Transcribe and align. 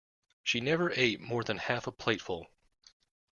She 0.41 0.59
never 0.61 0.89
ate 0.95 1.19
more 1.19 1.43
than 1.43 1.57
half 1.59 1.85
a 1.85 1.91
plateful 1.91 2.47